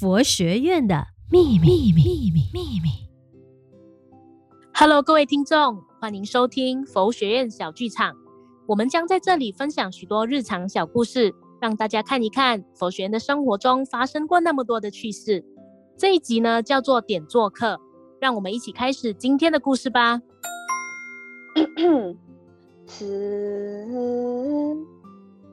[0.00, 2.88] 佛学院的秘密秘密秘密。
[4.72, 8.16] Hello，各位听众，欢迎收听佛学院小剧场。
[8.66, 15.44] 我们将在这里分享许多日常小故事，让大家看一看佛学院的生活中发生过那么多的趣事。
[15.98, 17.78] 这一集呢，叫做点座课，
[18.18, 20.22] 让我们一起开始今天的故事吧。
[22.88, 24.74] 慈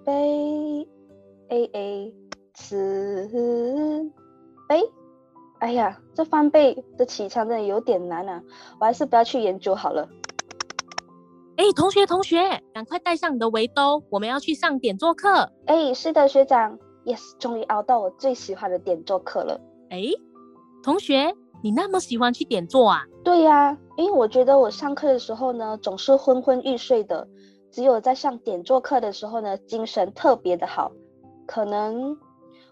[0.05, 0.88] 悲
[1.50, 2.14] A A
[2.54, 3.27] 慈
[4.68, 4.84] 悲，
[5.59, 8.41] 哎呀，这翻倍的起唱真的有点难啊，
[8.80, 10.07] 我还是不要去研究好了。
[11.55, 15.52] 哎，同学同学，赶快带上你的围兜，我们要去上点做课。
[15.66, 19.59] 哎，是的，学长，yes，终于熬到我最喜欢的点做课了。
[19.90, 20.03] 哎，
[20.84, 23.02] 同学，你那么喜欢去点做啊？
[23.23, 27.27] 对呀，因为我觉得我上课的时候呢，总是昏昏欲睡的。
[27.71, 30.91] 只有在上点做课的时候呢，精神特别的好。
[31.48, 32.15] 可能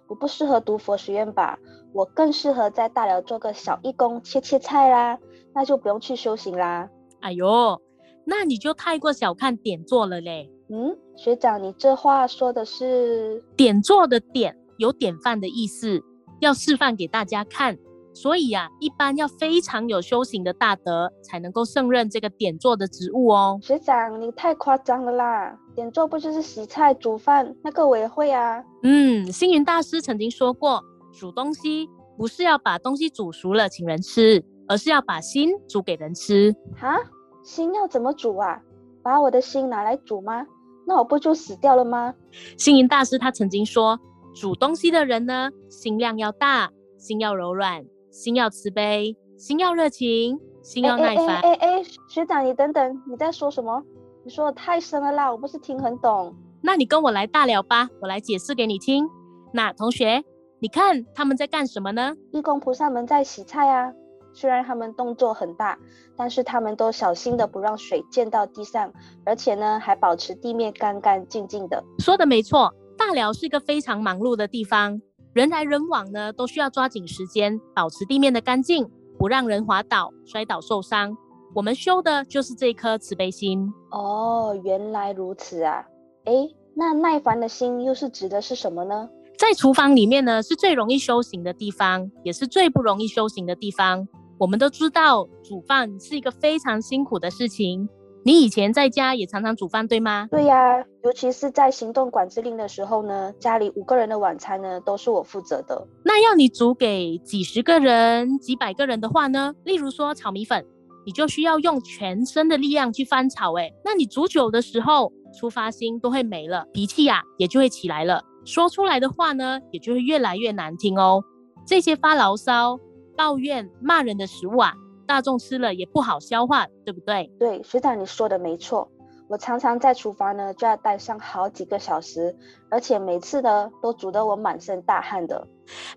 [0.07, 1.57] 我不适合读佛学院吧，
[1.93, 5.17] 我更适合在大寮做个小义工，切切菜啦，
[5.53, 6.89] 那就不用去修行啦。
[7.21, 7.81] 哎呦，
[8.25, 10.51] 那你就太过小看点座了嘞。
[10.69, 13.43] 嗯，学长，你这话说的是？
[13.55, 16.01] 点座的点有典范的意思，
[16.39, 17.77] 要示范给大家看。
[18.15, 23.59] 所以呀、啊，一般要非常有修行的大德，才能够胜任这个点座的职务哦。
[23.61, 25.55] 学长，你太夸张了啦！
[25.75, 27.53] 点座不就是洗菜煮饭？
[27.61, 28.63] 那个我也会啊。
[28.83, 36.55] 嗯，星云大师曾经说过，煮东西不是要把东西煮熟了请人吃，而是要把心煮给人吃。
[36.77, 36.97] 哈，
[37.43, 38.61] 心要怎么煮啊？
[39.03, 40.45] 把我的心拿来煮吗？
[40.87, 42.13] 那我不就死掉了吗？
[42.57, 43.99] 星云大师他曾经说，
[44.33, 47.83] 煮东西的人呢，心量要大，心要柔软。
[48.15, 51.41] 心要慈悲，心要热情，心要耐烦。
[51.41, 53.83] 哎哎哎，学长，你等等，你在说什么？
[54.23, 56.33] 你说的太深了啦，我不是听很懂。
[56.61, 59.05] 那你跟我来大寮吧，我来解释给你听。
[59.51, 60.23] 那同学，
[60.59, 62.15] 你看他们在干什么呢？
[62.31, 63.91] 义工菩萨们在洗菜啊。
[64.33, 65.77] 虽然他们动作很大，
[66.15, 68.93] 但是他们都小心的不让水溅到地上，
[69.25, 71.83] 而且呢，还保持地面干干净净的。
[71.99, 75.01] 说的没错，大寮是一个非常忙碌的地方。
[75.35, 81.13] 人来人往呢，都需要抓紧时间，保持地面的干净，不让人滑倒、摔倒受伤。
[81.53, 83.69] 我们修的就是这颗慈悲心。
[83.91, 85.85] 哦，原来如此啊！
[86.23, 89.09] 诶，那耐烦的心又是指的是什么呢？
[89.37, 94.07] 在厨房里面呢，是最容易修行的地方，也是最不容易修行的地方。
[94.37, 97.89] 我们都知道，煮饭是一个非常辛苦的事情。
[98.25, 100.27] 你以前在家也常常煮饭，对吗？
[100.31, 105.87] 对呀，尤其是在行动管制令的时候呢，家里五个人的晚餐呢都是我负责的。
[106.03, 109.53] 那要你煮给几十个人、几百个人的话呢？
[109.63, 110.65] 例如说炒米粉，
[111.05, 121.23] 你就需要用全身的力量去翻炒，诶，那你煮久的时候，出发心都会没了，脾气呀也就会起来了，说出来的话呢也就会越来越难听哦。
[121.63, 122.79] 这些发牢骚、
[123.15, 124.73] 抱怨、骂人的食物啊。
[125.05, 127.31] 大众吃了也不好消化，对不对？
[127.39, 128.89] 对，学长你说的没错。
[129.27, 132.35] 我常常在厨房呢，就要待上好几个小时，
[132.69, 135.47] 而且每次呢都煮得我满身大汗的。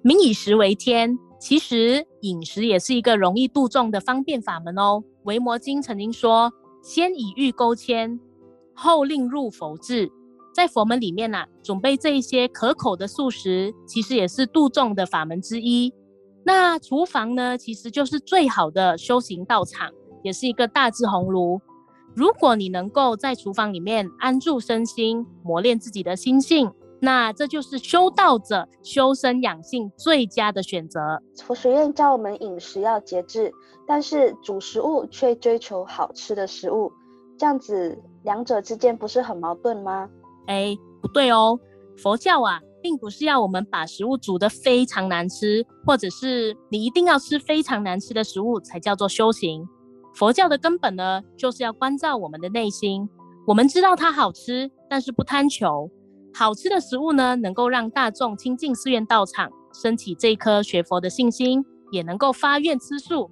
[0.00, 5.02] 民以食为天，其实饮食也是一个容易度众的方便法门哦。
[5.24, 6.50] 维摩经曾经说
[6.82, 8.18] ：“先以欲勾牵，
[8.74, 10.10] 后令入佛智。”
[10.56, 15.92] 在佛门里面呐、啊，准备这一些可口的素食，其实也是度众的法门之一。
[16.44, 19.90] 那厨房呢，其实就是最好的修行道场，
[20.22, 21.60] 也是一个大智红炉。
[22.14, 31.00] 如果你能够在厨房里面安住身心，磨练自己的心性，那这就是修道者修身养性最佳的选择。
[31.44, 33.52] 佛学院教我们饮食要节制，
[33.86, 36.90] 但是煮食物却追求好吃的食物，
[37.36, 40.08] 这样子两者之间不是很矛盾吗？
[40.46, 41.60] 哎，不对哦，
[41.98, 42.58] 佛教啊。
[42.82, 49.66] 并不是要我们把食物煮得非常难吃，或者是你一定要吃非常难吃的食物才叫做修行。
[50.14, 53.08] 佛教的根本呢，就是要关照我们的内心。
[53.46, 55.90] 我们知道它好吃，但是不贪求。
[56.34, 63.30] 好吃的食物呢，能够让大众亲近寺院道场，升起这颗学佛的信心，也能够发愿吃素。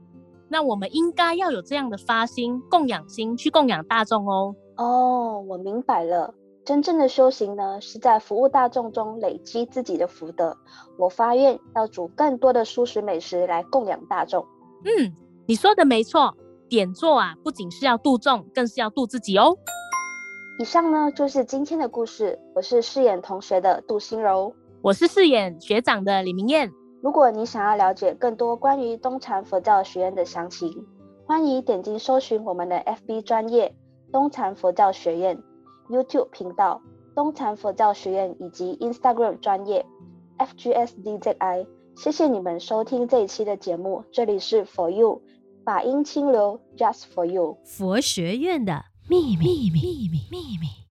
[0.49, 4.55] 那我们应该要有这样的发心、供养心，去供养大众哦。
[4.77, 6.33] 哦，我明白了。
[6.67, 10.57] 真正的修行呢，是在服务大众中累积自己的福德。
[10.99, 14.45] 我发愿要煮更多的素食美食来供养大众。
[14.85, 15.15] 嗯，
[15.47, 16.35] 你说的没错。
[16.69, 19.57] 点做啊，不仅是要度众，更是要度自己哦。
[20.59, 22.37] 以上呢，就是今天的故事。
[22.53, 24.53] 我是饰演同学的杜心柔，
[24.83, 26.69] 我是饰演学长的李明燕。
[27.01, 30.85] 如果你想要了解更多关于东禅佛教学院的详情，
[31.27, 33.73] 欢迎点击搜寻我们的 FB 专业
[34.11, 35.41] 东禅佛教学院。
[35.89, 36.81] YouTube 频道
[37.15, 39.85] 东禅佛教学院以及 Instagram 专业
[40.39, 41.67] FGSDZI
[41.97, 45.23] 谢谢你们收听这一期的节目，这里是 For You，
[45.65, 50.86] 法音清流，Just For You，佛学院的秘密，秘密，秘密，秘密。